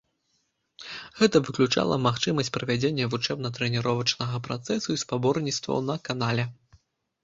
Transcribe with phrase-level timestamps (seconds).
[1.19, 6.53] Гэта выключала магчымасць правядзення вучэбна-трэніровачнага працэсу і спаборніцтваў на канале.